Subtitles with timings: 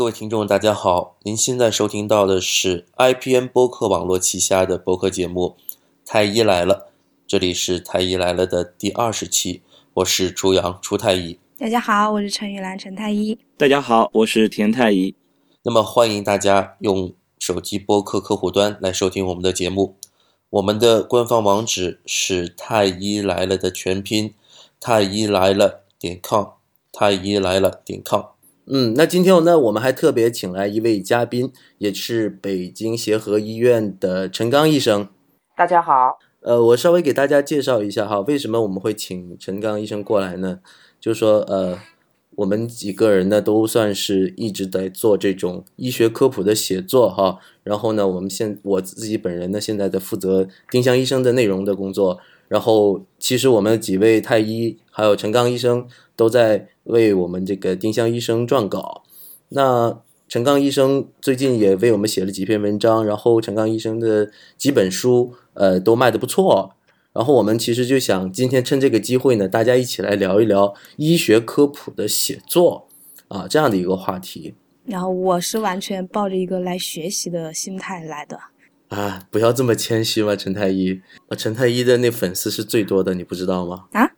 [0.00, 1.18] 各位听众，大家好！
[1.24, 5.56] 您现在收听到的是 IPN 播客网络旗下的播客节目
[6.06, 6.74] 《太医来了》，
[7.26, 9.60] 这里是《太医来了》的第二十期，
[9.92, 11.38] 我是朱阳朱太医。
[11.58, 13.38] 大家好，我是陈玉兰陈太医。
[13.58, 15.14] 大家好，我是田太医。
[15.64, 19.96] 那么欢迎大家用手机播客客户端来收听我们的节目。
[20.48, 24.32] 我们的官方网址是“太医来了”的全拼，
[24.80, 26.46] 太医来了点 com，
[26.90, 28.22] 太医来了点 com。
[28.72, 35.08] 嗯，那今天呢，我们还特别请来一位嘉宾，也是北京协和医院的陈刚医生。
[35.56, 40.60] 大家好，呃，我稍微给大家介绍一下哈，为什么我们会请陈刚医生过来呢？
[41.00, 41.78] 就是说，呃。
[42.36, 47.38] 我们几个人呢，都算是一直在做这种医学科普的写作哈。
[47.64, 52.18] 然后呢，我们现我自己本人呢，现在在负责丁香医生的内容的工作。
[52.48, 59.02] 然后，其实我们几位太医还有陈刚医生都在为我们这个丁香医生撰稿。
[59.48, 66.74] 那陈刚医生最近也为我们写了几篇文章，然后陈刚医生的几本书，呃，都卖的不错。
[67.12, 72.86] 然后我们其实就想今天趁这个机会呢，大家一起来聊一聊医学科普的写作
[73.26, 74.54] 啊这样的一个话题。
[74.84, 78.38] 然后我是完全抱着一个来学习的心态来的。
[78.90, 81.00] 啊，不要这么谦虚嘛，陈太医。
[81.36, 83.86] 陈太医的那粉丝是最多的，你不知道吗？
[83.92, 84.10] 啊？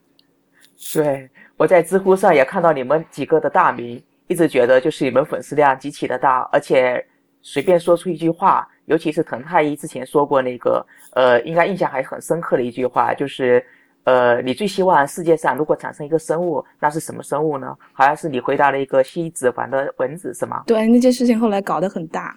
[0.93, 7.05] 对，我在知乎上也看到你们几个的大名，一直觉得就是你们粉丝量极其的大，而且
[7.41, 8.69] 随便说出一句话。
[8.87, 13.65] 尤其是滕太医之前说过那个，呃，应该印象还很深刻的一句话，就是，
[14.03, 17.75] 呃，你最希望世界上如果产生一个生物，那是什么生物呢？
[17.93, 20.65] 好像是你回答了一个吸脂肪的蚊子，是吗？
[20.67, 22.37] 对，那件事情后来搞得很大，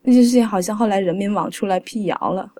[0.00, 2.50] 那件事情好像后来人民网出来辟谣了，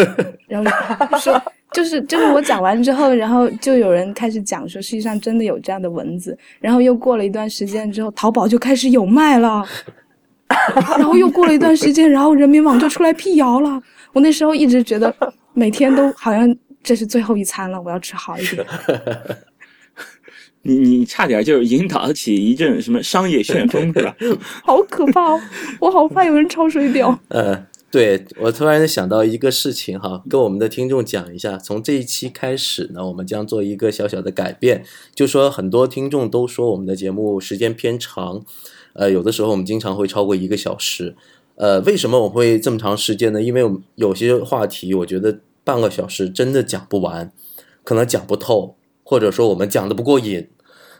[0.46, 1.42] 然后说
[1.76, 9.62] 就是就是我讲完之后，然后就有人开始讲说，世界上真的有这样的蚊子，然后又过了一段时间之后，淘宝就开始有卖了。
[10.96, 13.82] 然后又过了一段时间，然后人民网就出来辟谣了。
[14.14, 15.14] 我那时候一直觉得，
[15.52, 18.64] 每天都好像这是最后一餐了，我要吃好一点。
[20.62, 24.16] 你你差点就引导起一阵什么商业旋风是吧？
[24.64, 25.40] 好可怕哦！
[25.78, 27.16] 我好怕有人抄水表。
[27.28, 27.54] 呃，
[27.96, 31.56] 对我突然想到一个事情哈，跟我们的听众讲一下。
[31.56, 34.84] 从这一期开始呢，我们将做一个小小的改变，
[35.14, 38.44] 就说很多听众都说我们的节目时间偏长。
[38.92, 41.16] 呃，有的时候我们经常会超过一个小时，
[41.54, 43.40] 呃，为什么我会这么长时间呢？
[43.40, 47.32] 因为我们有些话题，我觉得半个小时真的讲不完，
[47.82, 50.46] 可能讲不透，或者说我们讲的不过瘾，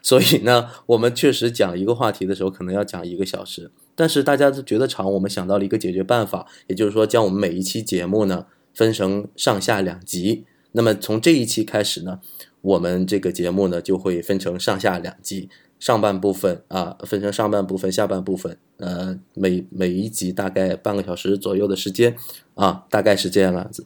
[0.07, 3.73] 所以呢，我们确实讲一个话题的时候，可能要讲一个小时。
[3.97, 10.45] 但是大家都觉得长，我们想到了一个解决办法，也就是说，将我们每一期节目呢分成上下两集。
[10.71, 12.21] 那么从这一期开始呢，
[12.61, 15.51] 我们这个节目呢就会分成上下两集。
[15.81, 22.17] 上半部分啊，分成上半部分、下半部分，呃，每每一集大概半个小时左右的时间，
[22.55, 23.85] 啊，大概是这样子。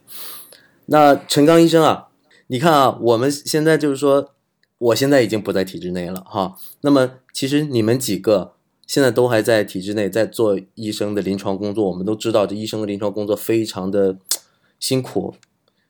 [0.86, 2.08] 那陈刚医生啊，
[2.48, 4.34] 你看啊，我们现在就是说，
[4.80, 6.56] 我现在已经不在体制内了哈。
[6.80, 8.54] 那么其实你们几个
[8.86, 11.86] 现在都还在体制内，在做医生的临床工作。
[11.86, 14.16] 我们都知道，这医生的临床工作非常的
[14.78, 15.34] 辛苦。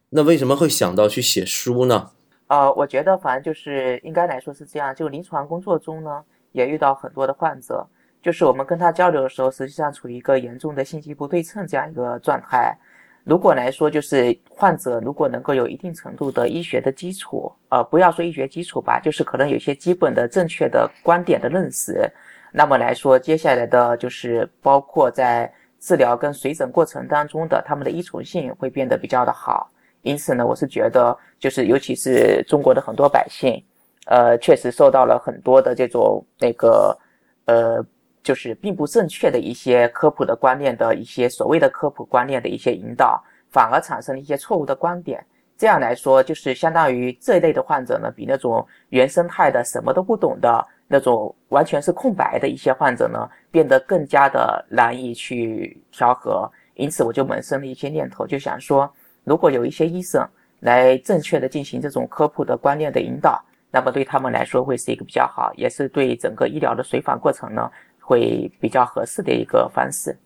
[0.08, 2.10] 那为什么会想到去写书呢？
[2.48, 7.86] 呃，我觉得反正就是应该来说是这样，就临床工作中呢，也遇到很多的患者，
[8.20, 12.76] 就是我们跟他交流的时候，实际上处于一个严重的信息不对称这样一个状态。
[13.24, 22.10] 如果来说，就是患者如果能够有一定程度的医学的基础，呃，不要说医学基础吧，就是可能有些基本的正确的观点的认识，
[22.52, 29.70] 那么来说，接下来的就是包括在治疗跟随诊过程当中的他们的依从性会变得比较的好。
[30.02, 33.62] 因此呢，我是觉得，就是尤其是中国的很多百姓，
[34.06, 36.96] 呃，确实受到了很多的这种那个，
[37.44, 37.84] 呃，
[38.22, 45.24] 就是并不正确的一些科普的观念的一些所谓的科普观念的一些引导，反而产生了一些错误的观点。
[45.56, 56.50] 这样来说，就是相当于这一类的患者呢，比那种原生态的什么都不懂的那种完全是空白的一些患者呢，变得更加的难以去调和。
[56.74, 58.90] 因此，我就萌生了一些念头，就想说。
[59.22, 60.26] 如果有一些医生
[60.60, 63.38] 来正确的进行这种科普的观念的引导，
[63.70, 67.70] 那么对他们来说会是一个比较好，也是对整个医疗的随访过程呢
[68.10, 70.18] 会比较合适的一个方式。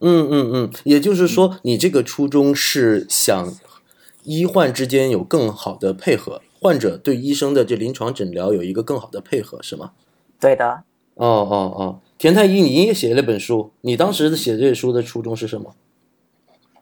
[0.00, 3.54] 嗯嗯嗯，也就是说，你这个初衷是想
[4.24, 9.92] 医患之间有更好的配合，患者对医生的这临床诊疗有一个更好的配合，是吗？
[10.38, 10.82] 对的。
[11.14, 15.74] 哦哦哦，田太医，你也写了本书，你当时写这书的初衷是什么？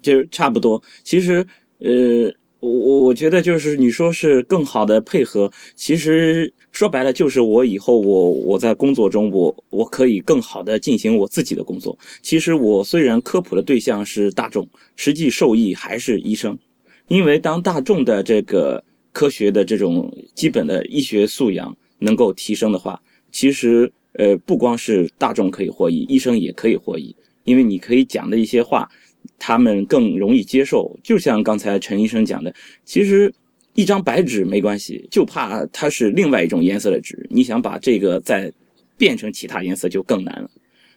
[0.02, 1.46] 就是差不多，其实，
[1.78, 11.96] 呃，我我我觉得就是你说是更好的配合，其实说白了就是我以后我我在工作中我我可以更好的进行我自己的工作。
[12.20, 16.58] 其实我虽然科普的对象是大众，实际受益还是医生，
[17.06, 18.82] 因为当大众的这个
[19.12, 23.00] 科学的这种基本的医学素养能够提升的话，
[23.30, 27.14] 其实呃不光是大众可以获益，医生也可以获益，
[27.44, 28.90] 因为你可以讲的一些话。
[29.38, 32.54] 他们更容易接受，就像刚才陈医生讲的，
[32.84, 33.32] 其实
[33.74, 38.52] 一张白纸没关系，就怕它是另外一种颜色的纸，你想把这个再
[38.96, 40.50] 变成其他颜色就更难了。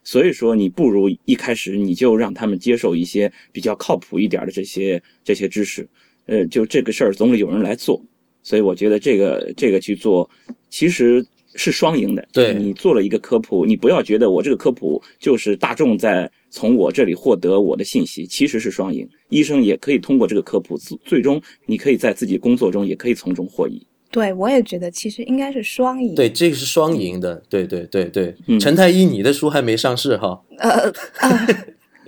[0.03, 5.87] 所以说，你不如一开始你就让他们接受一些比较靠谱一点的这些这些知识，
[6.25, 8.03] 呃，就这个事儿总得有人来做。
[8.43, 10.29] 所以我觉得这个这个去做，
[10.69, 11.25] 其实。
[11.55, 19.07] 是双赢的，对你做了一个科普，你不要觉得我这个科普就是大众在从我这里获得我的信息，其实是双赢。
[19.29, 23.85] 医生也可以通过这个科普，最最终你可以在自己工作中也可以从中获益。
[24.09, 26.13] 对，我也觉得其实应该是双赢。
[26.15, 27.41] 对，这个是双赢的。
[27.47, 30.41] 对对对对，嗯陈太医，你的书还没上市哈。
[30.57, 31.47] 呃呃，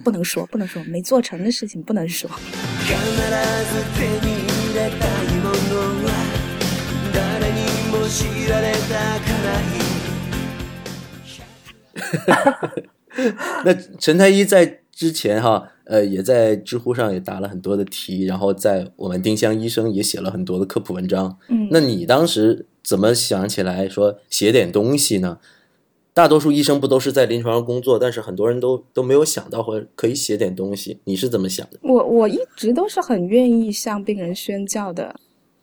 [0.03, 2.29] 不能说，不能说，没做成的事情不能说。
[8.42, 8.78] も知られた
[9.20, 9.78] くない
[13.64, 21.38] 那陈太医在之前哈，呃，也在知乎上也答了很多的题，然后在我们丁香医生也写了很多的科普文章。
[21.48, 25.38] 嗯，那你当时怎么想起来说写点东西呢？
[26.12, 30.98] 大多数医生不都是在临床上工作，但是很多人都都没有想到或者可以写点东西。
[31.04, 31.78] 你是怎么想的？
[31.82, 35.14] 我我一直都是很愿意向病人宣教的。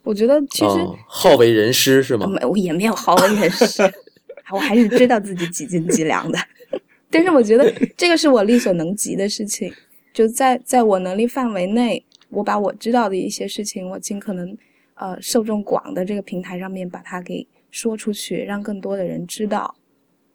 [0.02, 2.26] 我觉得其实、哦，好为人师是吗？
[2.26, 3.82] 没，我也没有好为人师，
[4.52, 6.38] 我还是知道自己几斤几两的。
[7.10, 9.72] 但是我觉得这个是我力所能及的事情，
[10.12, 14.56] 就在在我能力范围内，我把我知道的一些事情，我尽可能
[14.94, 19.74] 呃受众广的这个平台上面把它给说出去，让更多的人知道。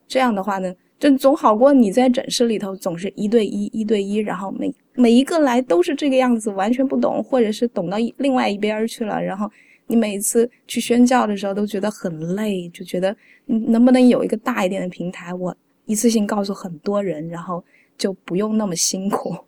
[0.08, 0.74] 这样的话呢，
[1.12, 9.50] 总好过你在诊室里头总是一对一、一对一，然后每每一个来都是这个样子，完全不懂，或者是懂到另外一边去了，然后
[9.88, 13.16] 你每次去宣教的时候都觉得很累，就觉得
[13.46, 15.56] 能不能有一个大一点的平台，我
[15.86, 17.64] 一次性告诉很多人，然后
[17.98, 19.36] 就不用那么辛苦。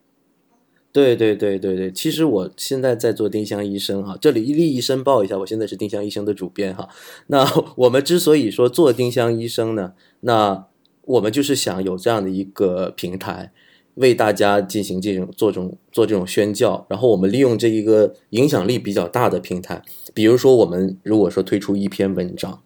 [0.94, 6.89] 对对对对对，其实我现在在做丁香医生哈，这里利益申报一下，我现在是丁香医生的主编哈。
[7.27, 7.45] 那
[7.75, 10.65] 我们之所以说做丁香医生呢，那
[11.07, 13.51] 我们就是想有这样的一个平台，
[13.95, 19.81] 为大家进行这种做这种做这种宣教，然后我们利用这一个影响力比较大的平台，
[20.13, 22.62] 比如说我们如果说推出一篇文章，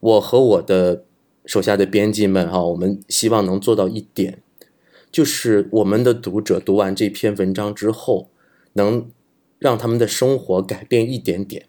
[0.00, 1.04] 我和我的
[1.44, 4.42] 手下的编辑们哈，我们希望能做到一点。
[5.10, 8.30] 就是我们的读者读完这篇文章之后，
[8.72, 9.10] 能
[9.58, 11.66] 让他们的生活改变一点点。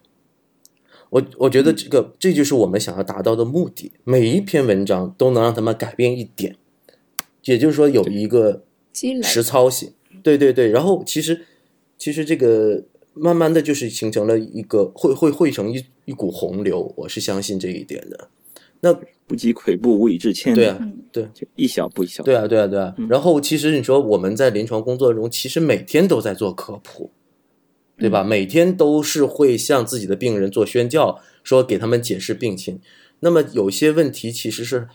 [1.13, 3.92] 我我觉得这个这就是我们想要达到的目的。
[4.04, 6.56] 每一篇文章都能让他们改变一点，
[7.44, 8.63] 也就是说有一个
[9.21, 9.94] 实操性。
[10.24, 11.45] 对对对，然后其实
[12.00, 12.83] 其实这个
[13.13, 18.30] 慢慢的就是形成了一个会会汇成一一股洪流，我是相信这一点的。
[18.80, 18.92] 那
[19.27, 20.56] 不积跬步，无以至千里。
[20.56, 21.27] 对啊，嗯对。
[21.31, 22.25] 就一小步一小步。
[22.25, 22.94] 对啊，对啊，对啊。
[22.98, 27.12] 嗯然后其实你说我们在临床工作中，其实每天都在做科普，
[28.03, 28.21] 对吧？
[28.21, 32.81] 每天都是会向自己的病人做宣教，说给他们解释病情。
[33.21, 34.89] 那么有些问题其实是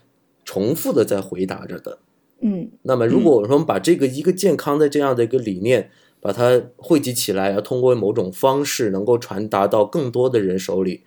[0.45, 2.01] 重复的在回答着的。
[2.43, 5.91] 嗯那么如果我们把这个一个健康的这样的一个理念，
[6.21, 11.01] 把它汇集起来，要通过某种方式能够传达到更多的人手里，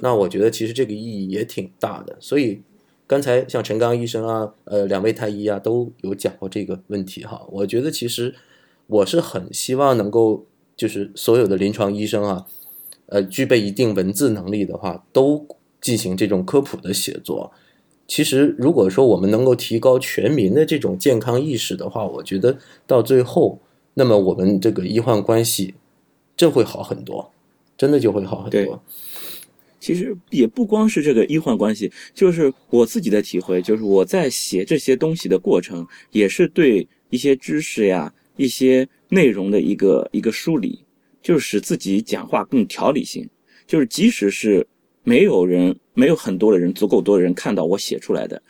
[0.00, 2.18] 那我觉得其实这个意义也挺大的。
[2.20, 2.60] 所以
[3.06, 7.46] 刚才像陈刚医生啊，呃，两位太医啊都有讲过这个问题哈。
[7.50, 8.34] 我觉得其实
[8.88, 10.44] 我是很希望能够，
[10.76, 12.46] 就是所有的临床医生啊，
[13.06, 15.46] 呃，具备一定文字能力的话，都
[15.80, 17.52] 进行这种科普的写作。
[18.06, 22.56] 其实，如果说我们能够提高全民的这种健康意识的话，我觉得
[22.86, 23.58] 到最后，
[23.94, 25.74] 那么我们这个医患关系
[26.36, 27.32] 这会好很多，
[27.76, 28.80] 真的就会好很对多。
[29.80, 40.84] 其实也不光是这个医患关系，就是我自己的体会，就是我在写这些东西的过程，也是对一些知识呀、一些内容的一个一个梳理，
[41.22, 43.28] 就是使自己讲话更条理性。
[43.66, 44.66] 就是即使是
[45.02, 48.40] 没有人、没有很多的人、足够多的人看到我写出来的，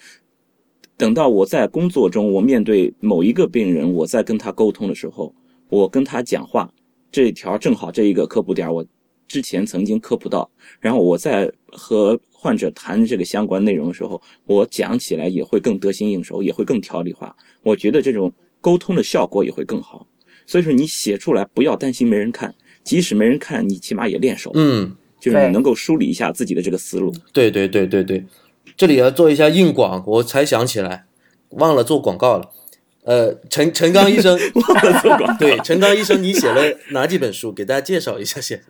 [0.96, 5.34] 等到我在工作中，我面对某一个病人，我在跟他沟通的时候，
[5.68, 6.70] 我跟他讲话，
[7.10, 8.84] 这一条正好这一个科普点我
[9.26, 17.34] 之前曾经科普到，然后我在和患者谈这个相关内容的时候，我讲起来也会更得心应手，也会更条理化。
[17.62, 20.06] 我觉得这种沟通的效果也会更好。
[20.46, 27.12] 所以说，你写出来不要担心没人看，即使没人看，你起码也练手，嗯，就是你能够梳理一下自己的这个思路。
[27.32, 28.24] 对对对对对，
[28.76, 31.04] 这里要做一下硬广，我才想起来，
[31.50, 32.50] 忘了做广告了。
[33.04, 37.52] 呃，陈陈刚医生， 忘了做广告对，陈刚医生，你写了哪几本书？
[37.52, 38.60] 给大家介绍一下先。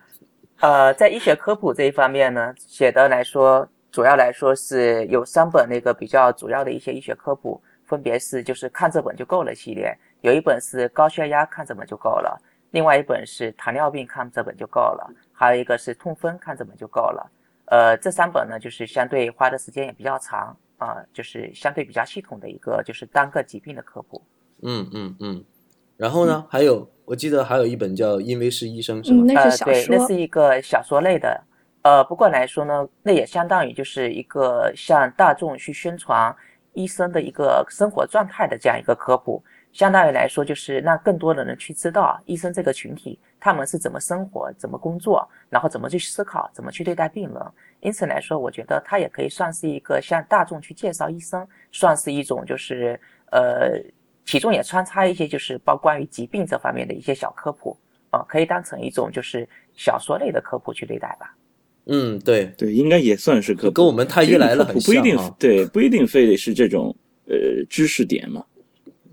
[0.59, 17.31] 呃，在医学科普这一方面呢，写的来说，主要来说是有三本那个比较主要的一些医学科普，分别是就是看这本就够了系列，有一本是高血压看这本就够了，另外一本是糖尿病看这本就够了，还有一个是痛风看这本就够了。
[17.65, 24.21] 呃，这三本呢，就是相对花的时间也比较长啊、就是相对比较系统的一个就是单个疾病的科普。
[24.61, 25.45] 嗯嗯嗯。
[25.97, 29.23] 然后呢，还有我记得还有一本叫《因为是医生》，是吗？
[29.23, 31.43] 嗯，那呃，是小对，那是，一个小说类的。
[31.81, 36.35] 呃，不过来说呢，那也相当于就是一个向大众去宣传
[36.73, 39.43] 医生的一个生活状态的这样一个科普。
[39.71, 47.41] 相当于来说，就是让更多的人去知道医生这个群体他们是怎么生活、怎么工作，然后怎么去思考、怎么去对待病人。
[47.81, 52.99] 因此来说，我觉得它也可以算是一个向大众去介绍医生，算是一种就是
[53.31, 53.79] 呃，
[54.25, 57.77] 其中也穿插一些就是包关于疾病这方面的一些小科普。
[58.09, 61.35] 啊、可以当成一种就是小说类的科普去对待吧。
[61.87, 63.71] 嗯，对，对，应该也算是科普。
[63.71, 66.95] 跟我们太医来了很不一定对，不一定非得是这种
[67.27, 67.35] 呃
[67.69, 68.43] 知识点嘛。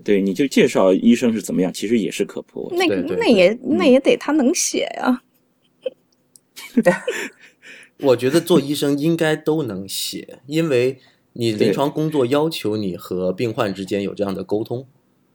[0.05, 2.71] 对，你就介绍医生是怎么样，其实也是科普。
[2.77, 2.85] 那
[3.17, 5.23] 那也那也得他能写呀。
[8.01, 10.99] 我觉得做医生应该都能写，因为
[11.33, 14.85] 你临床工作要求你和病患之间有这样的沟通，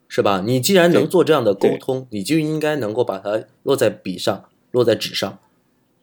[0.06, 0.42] 是吧？
[0.46, 5.40] 你既然能做这样的沟通，你就应该能够把它落在笔上，落在纸上，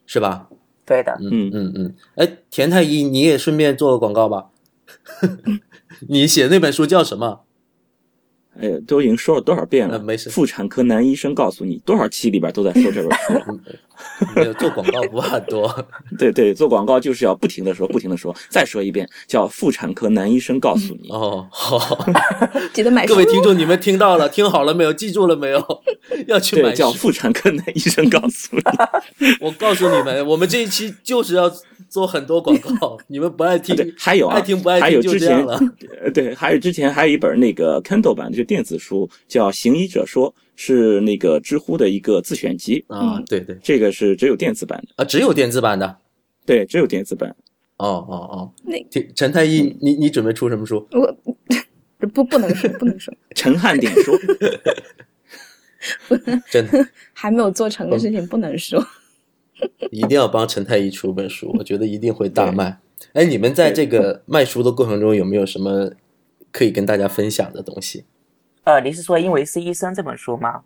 [0.06, 0.50] 是吧？
[0.86, 1.96] 对的，嗯嗯嗯。
[2.16, 4.50] 哎，田太医，你也顺便做个广告吧。
[6.10, 7.42] 你写那本书叫什么？
[8.62, 9.98] 哎，都已经说了多少遍了？
[9.98, 13.60] 呃没事妇产科男医生告诉你，多少期里边都在说这本书。
[14.36, 15.68] 没有做广告不怕多。
[16.20, 18.36] 对对，做广告就是要不停的说，不停的说。
[18.48, 21.10] 再说一遍，叫妇产科男医生告诉你。
[21.10, 22.06] 哦，好，
[22.74, 24.94] 记得买各位听众，你们听到了，听好了没有？
[24.94, 25.84] 记住了没有？
[26.28, 26.92] 要去买，叫。
[26.92, 28.62] 妇产科男医生告诉你。
[29.42, 31.52] 我告诉你们，我们这一期就是要
[31.90, 35.60] 做很多广告， 你们不爱听，对，还有啊，爱听不爱还有听就之前这样了。
[36.04, 42.84] 呃，对，还有之前还有一本那个 Kindle 版的，就电子书，叫《行医者说》，是那个知乎的一个自选集。
[42.88, 45.98] 啊，对对这个是只有电子版的，啊，只有电子版的。
[46.46, 47.36] 对，只有电子版。
[47.78, 48.78] 哦哦哦，那
[49.16, 50.88] 陈太医，你你准备出什么书？
[50.92, 51.16] 我
[52.08, 54.18] 不不能说不能说， 陈汉典说，
[56.50, 58.84] 真的还没有做成的事情不能说。
[59.92, 62.80] 一定要帮陈太医出本书， 我觉得一定会大卖。
[63.14, 65.92] 哎，你们在这个卖书的过程中有没有什么
[66.52, 68.06] 可以跟大家分享的东西？
[68.64, 70.62] 呃，你是说《因为是医生》这本书吗？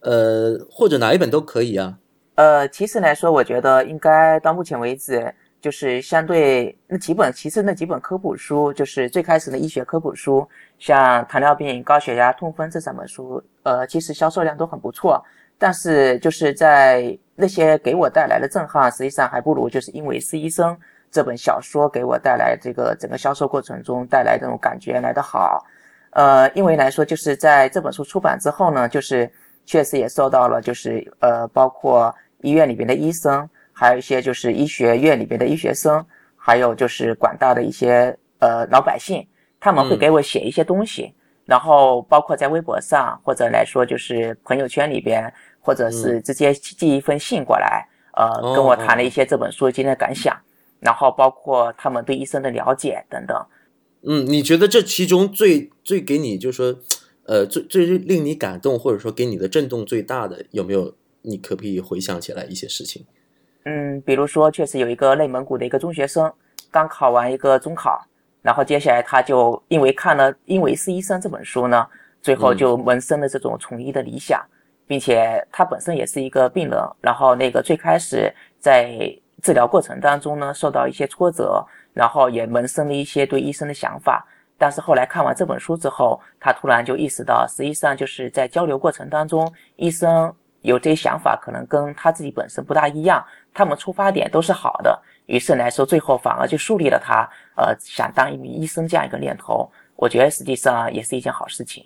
[0.00, 1.98] 呃，或者哪一本都可以啊。
[2.34, 15.22] 呃，其实来说，我觉得应该到目前为止，就是相对那几本，其实那几本科普书，就是最开始的医学科普书，像糖尿病、高血压、痛风这三本书，呃，其实销售量都很不错。
[15.58, 20.76] 但是就是在那些给我带来的震撼，实际上还不如就是因为是医生
[21.08, 25.64] 这本小说给我带来这个整个销售过程中带来这种感觉来得好。
[26.10, 29.30] 呃，因为来说就是在这本书出版之后呢，就是
[29.64, 36.04] 确实也受到了就是呃包括医院里边的医生，还有一些就是医学院里边的医学生，
[36.36, 39.24] 还有就是广大的一些呃老百姓，
[39.60, 41.14] 他们会嗯给我写一些东西，
[41.44, 50.36] 然后包括在微博上或者来说就是朋友圈里边，或者是直接寄一封信过来，呃，哦跟我谈了一些这本书今天的感想，
[50.80, 53.46] 然后包括他们对医生的了解等等。
[54.02, 56.80] 嗯，你觉得这其中最最给你就是说，
[57.24, 60.94] 呃，最最令你感动，或者说给你的震动最大的，有没有？
[61.22, 63.04] 你可不可以回想起来一些事情？
[63.64, 66.32] 嗯，比如说，确实有一个内蒙古的一个中学生，
[66.70, 68.00] 刚考完一个中考，
[68.40, 71.84] 然后接下来他就因为看了《因为是医生》这本书呢，
[72.22, 74.40] 最后就萌生了这种从医的理想，
[74.88, 78.90] 并且他本身也是一个病人，然后那个最开始在
[79.42, 84.26] 治疗过程当中呢，受到一些挫折，然后也萌生了一些对医生的想法。
[84.56, 99.70] 但是后来看完这本书之后，他突然就意识到，实际上就是在交流过程当中，医生有这些想法，可能跟他自己本身不大一样，他们出发点都是好的，于是来说，最后反而就树立了他呃想当一名医生这样一个念头。
[99.94, 101.84] 我觉得实际上也是一件好事情。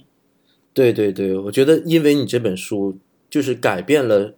[0.74, 2.98] 对对对，我觉得因为你这本书
[3.28, 4.34] 就是改变了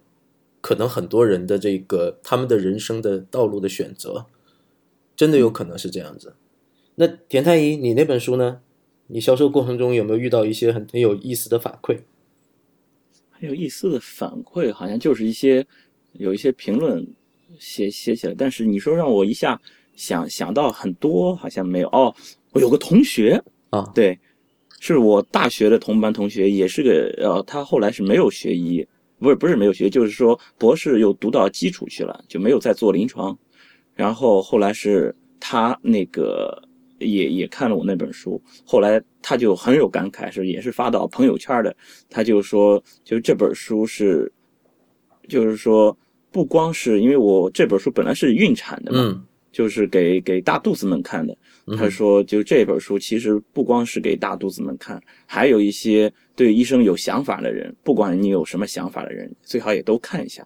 [0.61, 4.25] 可能很多人的这个他们的人生的道路的选择，
[5.15, 6.35] 真的有可能是这样子。
[6.95, 8.61] 那田太医，你那本书呢？
[9.07, 11.99] 你销售过程中有没有遇到一些很很有意思的反馈？
[13.29, 15.63] 很有意思的反馈，好像就是一些
[16.13, 17.05] 有一些评论
[17.59, 19.61] 写写起来，但是你说让我一下
[19.95, 21.87] 想想到很多，好像没有。
[21.89, 22.15] 哦，
[22.51, 23.39] 我有个同学
[23.69, 24.17] 啊对，
[24.93, 28.85] 是我大学的同班同学，也是个呃，他后来是没有学医，
[29.19, 33.37] 不是不是没有学，就是说博士又读到基础去了，就没有再做临床。
[33.93, 36.61] 然后后来是他那个
[36.99, 41.75] 也也看了我那本书，后来他就很有感慨，是也是发到朋友圈的，
[42.09, 44.31] 他就说，就这本书是，
[45.27, 45.97] 就是说
[46.29, 51.35] 不光是因为我这本书本来是孕产的嘛，嗯就是给给大肚子们看的。
[51.67, 60.45] 嗯他说，就这本书其实不光是给大肚子们看，还有一些对医生有想法的人，不管你有什么想法的人，最好也都看一下。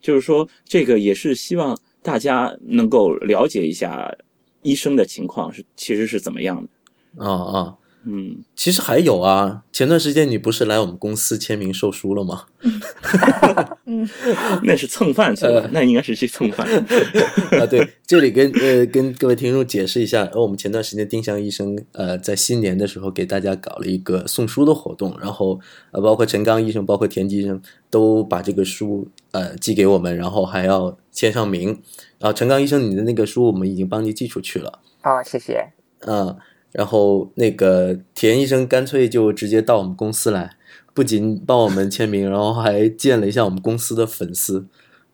[0.00, 4.14] 就是说，这个也是希望大家能够了解一下
[4.62, 7.24] 医生的情况是其实是怎么样的。
[7.24, 7.76] 啊啊，
[8.10, 12.44] 嗯，其实还有啊，前段时间你不是来我们公司签名售书了吗？
[14.64, 16.66] 那是蹭饭去了，那应该是去蹭饭。
[17.60, 25.60] 啊，对，这里跟呃跟各位听众解释一下，呃，我们前段时间丁香医生呃在新年的时候给大家搞了一个送书的活动，然后
[25.90, 27.60] 呃包括陈刚医生，包括田鸡医生
[27.90, 31.78] 都把这个书呃寄给我们，然后还要签上名。
[32.18, 35.72] 然后陈刚医生，你的那个书我们已经帮你寄出去了，哦，谢谢。
[36.06, 36.34] 嗯，
[36.78, 40.56] 然后那个田医生干脆就直接到我们公司来，
[40.94, 44.64] 不仅帮我们签名，然后还见了一下我们公司的粉丝。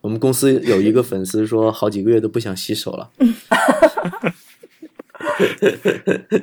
[0.02, 3.08] 我们公司有一个粉丝说，好几个月都不想洗手了。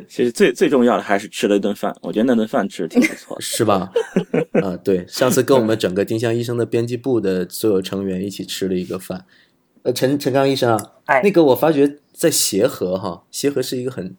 [0.09, 3.41] 其实最最重要的还是吃了一顿饭，我觉得那顿饭吃的挺不错的。
[3.43, 3.91] 是吧？
[4.53, 9.25] 啊，对，上次跟我们整个丁香医生的编辑部的所有成员一起吃了一个饭。
[9.83, 14.15] 呃，陈陈刚医生啊，哎，那个我发觉在协和哈，协和是一个很，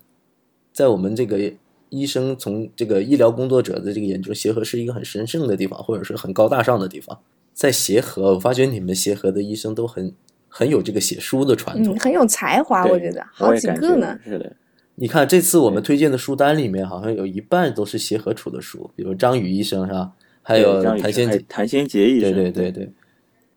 [0.72, 1.52] 在我们这个
[1.90, 7.18] 医生从这个医疗工作者的这个眼中，协和是一个很神圣的地方，或者是很高大上的地方。
[7.52, 10.14] 在协和，我发觉你们协和的医生都很
[10.48, 11.98] 很有这个写书的传统嗯，。
[11.98, 14.18] 很有才华，我觉得好几个呢。
[14.24, 14.56] 是的，
[14.94, 20.12] 你看这次我们推荐的书单里面，好像有一半都是协和出的书，比如张宇医生是吧？
[20.40, 22.92] 还有谭先杰，谭先杰医对生，对对对对。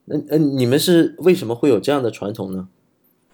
[0.06, 2.67] 那呃，你们是为什么会有这样的传统呢？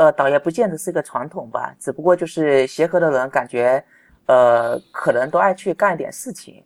[0.01, 3.83] 呃，倒也不见得是个传统吧，只不过就是协和的人感觉，
[4.25, 6.63] 呃，可能都爱去干一点事情，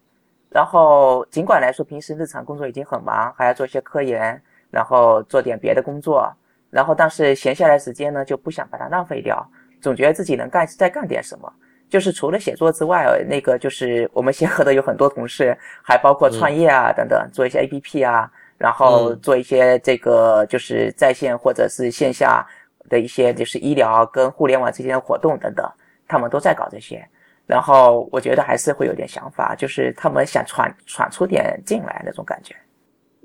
[0.49, 6.31] 然后尽管来说平时日常工作已经很忙，还要做一些科研，然后做点别的工作，
[6.69, 9.45] 然后但是闲下来时间呢就不想把它浪费掉，
[9.81, 11.51] 总觉得自己能干再干点什么。
[11.89, 19.19] 就是除了写作之外，呃那个就是我们协和的有很多同事，还包括创业啊等等，做一些 APP 啊，然后嗯。
[19.21, 22.45] 做一些这个就是在线或者是线下
[22.89, 25.65] 的一些就是医疗跟互联网之间的活动等等，
[26.07, 27.05] 他们都在搞这些。
[27.47, 32.55] 然后我觉得还是会有点想法，就是他们想闯闯出点进来那种感觉。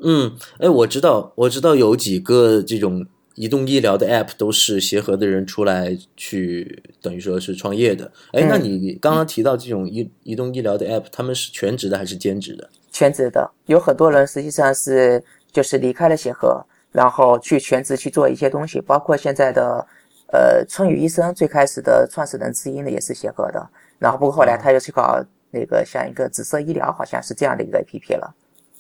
[0.03, 8.13] 嗯，哎，我知道，我知道有几个这种移动医疗的 App 都是协和的人出来去，等于说是创业的。
[8.33, 12.69] 哎，那嗯你刚刚提到这种移移动医疗的 App，他们是全职的还是兼职的？
[12.91, 19.87] 全职的，有很多人实际上是就是离开了协和，然后去全职去做一些东西，包括现在的
[20.33, 28.35] 呃春雨医生最开始的创始人之一呢也是协和的，然后不过后来他又去搞那个像一个紫色医疗，好像是这样的一个 APP 了。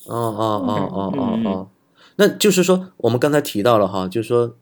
[0.06, 1.68] 哦哦哦哦哦嗯哦，
[2.16, 4.56] 那就是说，我们刚才提到了哈，就是说，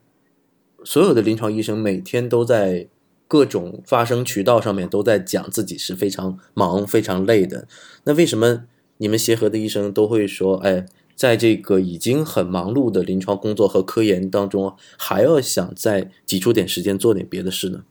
[0.83, 2.87] 所有的临床医生每天都在
[3.27, 7.67] 各种发声渠道上面都在讲自己是非常忙、非常累的。
[8.03, 8.63] 那为什么
[8.97, 10.85] 你们协和的医生都会说，哎，
[11.19, 17.83] 在这个已经很忙碌的临床工作和科研当中，还要想再挤出点时间做点别的事呢？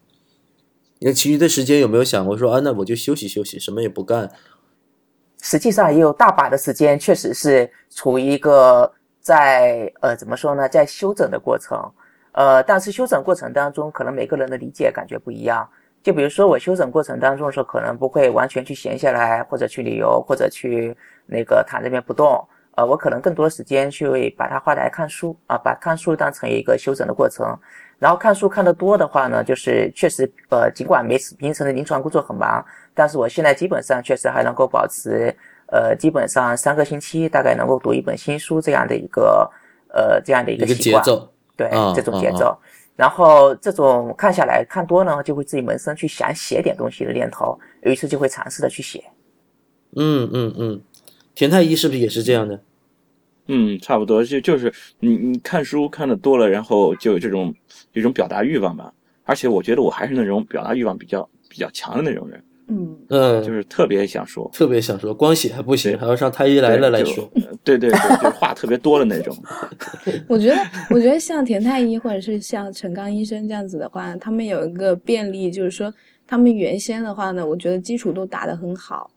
[1.00, 4.30] 那其余的时间有没有想过说啊，那我就休息休息，什么也不干？
[5.42, 11.78] 实际上也有大把的时间，确实是处于一个在呃怎么说呢，在休整的过程。
[12.32, 15.68] 呃，但是休整过程当中，可能每个人的理解感觉不一样。
[16.02, 22.42] 就比如说我休整过程当中的时候，可能不会完全去闲下来，或者去旅游，或者去那个躺这边不动。
[22.78, 27.44] 呃，我可能更多的时间去把它花来看书啊，把看书当成一个休整的过程。
[27.98, 32.64] 然后看书看得多的话呢，就是确实呃，尽管没平时的临床工作很忙，
[32.94, 35.34] 但是我现在基本上确实还能够保持
[35.66, 39.50] 呃，基本上三个星期大概能够读一本新书这样的一个
[39.92, 41.02] 呃这样的一一个个习惯。
[41.02, 42.56] 节奏，对、啊这种节啊奏。
[42.94, 49.02] 然后这种看下来看多呢，就会自己萌生去想写点东西的念头，于是就会尝试的去写。
[49.96, 50.80] 嗯嗯嗯，
[51.38, 52.60] 田太医是不是也是这样的？
[53.46, 57.54] 嗯，差不多，就就是你你看书看的多了，然后就有这种
[57.92, 58.92] 这种表达欲望吧。
[59.22, 62.42] 而且我觉得我还是那种表达欲望比较比较强的那种人。
[62.66, 64.50] 嗯，嗯，就是特别想说。
[64.52, 67.30] 特别想说，光写还不行，还要上太医来了来说。
[67.62, 69.32] 对对对，就话特别多的那种。
[70.26, 70.56] 我觉得，
[70.90, 75.94] 我觉得像田太医或者是像陈刚医生这样子的话，他们有一个便利，就是说
[76.26, 79.08] 他们原先的话呢，我觉得基础都打得很好，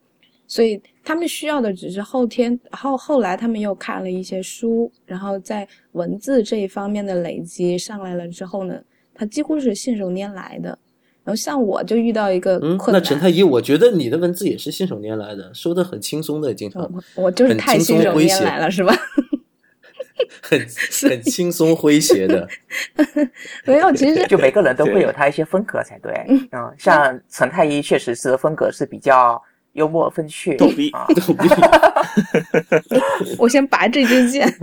[0.52, 8.78] 所以他们需要的只是后天后后来他们又看了一些书，然后在文字这一方面的累积上来了之后呢，
[9.14, 10.78] 他几乎是信手拈来的。
[11.24, 16.84] 然后像我就遇到一个嗯，困难，那陈太医，我觉得你的文字也是信手拈来的，说的很轻松的，经常
[17.16, 18.94] 我我就是太信手松诙谐拈来了，是吧？
[20.44, 20.60] 很
[21.10, 22.46] 很轻松诙谐的。
[23.64, 26.12] 没有，其实就每个人都会有他一些风格才对。
[26.52, 29.42] 嗯，像陈太医确实是风格是比较
[29.74, 31.06] 幽默风趣，逗逼啊。
[33.38, 34.52] 我先拔这支箭。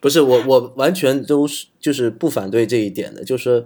[0.00, 3.64] 不是我，我完全都是就是不反对这一点的，就是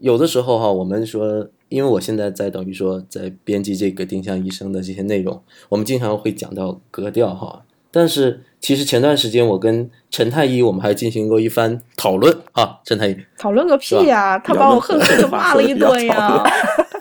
[0.00, 16.44] 有的时候哈，我们说，因为我现在在等于说在编辑这个丁香医生的这些内容，我们经常会讲到格调哈，但是其实前段时间我跟陈太医我们还进行过一番讨论啊，陈太医，讨论个屁呀、他把我恨恨的骂了一顿呀。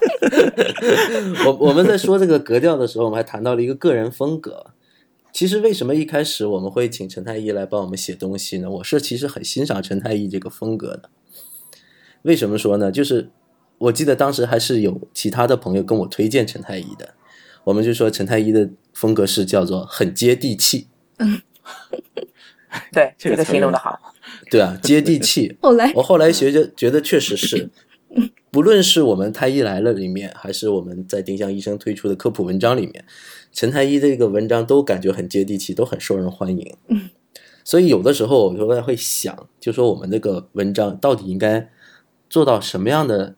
[1.45, 4.67] 我我们在说这个格调的时候，我们还谈到了一个个人风格。
[5.31, 8.69] 其实为什么一开始我们会请陈太医来帮我们写东西呢？
[8.69, 11.09] 我是其实很欣赏陈太医这个风格的。
[12.23, 12.91] 为什么说呢？
[12.91, 13.29] 就是
[13.77, 17.13] 我记得当时还是有其他的朋友跟我推荐陈太医的，
[17.63, 20.87] 我们就说陈太医的风格是叫做很接地气，
[21.17, 21.41] 嗯
[22.91, 23.97] 对，这个形容的好。
[24.49, 25.57] 对啊，接地气。
[25.63, 27.69] 后来我后来学着觉得确实是，
[28.51, 33.05] 不论是我们《太医来了》里面，还是我们在丁香医生推出的科普文章里面，
[33.53, 36.75] 陈太医这个文章都感觉很接地气，都很受人欢迎。
[36.87, 37.09] 嗯，
[37.63, 41.69] 所以有的时候我就会想，就说我们这个文章到底应该
[42.29, 43.35] 做到什么样的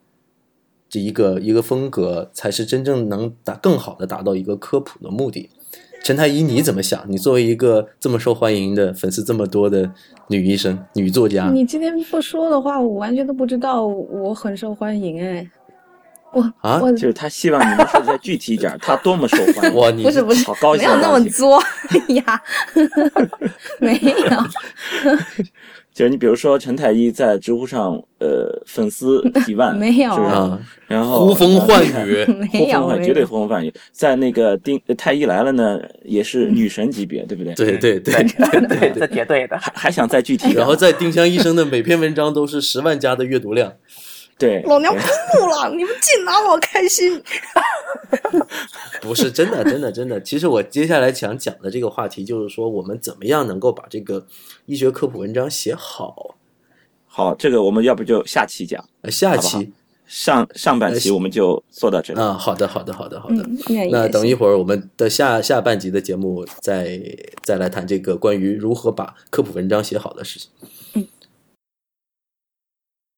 [0.90, 5.52] 这一个一个风格，才是真正能达更好的达到一个科普的目的。
[6.04, 7.02] 陈太医，你怎么想？
[7.08, 9.90] 你作为一个这么受欢迎的、粉丝这么多的
[10.28, 15.50] 女医生、女作家，你今天不说的话，我完全都不知道我很受欢迎哎。
[16.34, 19.76] 我啊我就是他希望你们说的再具体一点，他多么受欢迎。
[19.80, 21.62] 哇，你不是不是好高兴没有那么作
[22.10, 22.42] 呀，
[23.80, 24.44] 没有
[25.94, 30.34] 就是你比如说陈太医在知乎上，呃，粉丝 几万，没有是不是？
[30.34, 33.72] 啊，然后呼风唤雨，没 呼风有没唤雨，绝对，呼风唤雨。
[33.92, 37.54] 在那个丁呃太医来了呢，也是女神级别，对不对？
[37.54, 39.58] 对对对对对对，这绝对的。
[39.60, 43.74] 还还想再具体，然后在丁香医生的每篇文章都是十万加的阅读量，
[44.44, 47.24] 对老娘对哭了，你们净拿我开心。
[49.02, 50.20] 不是真的，真的，真的。
[50.22, 54.26] 其实我接下来想讲的这个话题就是说，我们怎么样能够把这个
[54.66, 56.36] 医学科普文章写好。
[57.08, 59.72] 好，这个我们要不就下期讲，呃下好好期
[60.06, 62.20] 上上半期我们就做到这里。
[62.20, 63.36] 啊，好的，好的，好的，好的。
[63.38, 63.58] 嗯，
[63.92, 67.00] 那等一会儿我们的下下半集的节目再
[67.44, 70.50] 再来谈这个关于如何把科普文章写好的事情。